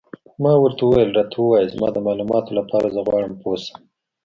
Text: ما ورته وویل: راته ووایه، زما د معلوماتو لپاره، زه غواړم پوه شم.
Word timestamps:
ما 0.41 0.53
ورته 0.63 0.81
وویل: 0.83 1.09
راته 1.17 1.37
ووایه، 1.39 1.71
زما 1.73 1.87
د 1.93 1.97
معلوماتو 2.05 2.51
لپاره، 2.59 2.87
زه 2.95 2.99
غواړم 3.07 3.33
پوه 3.41 3.57
شم. 3.63 3.79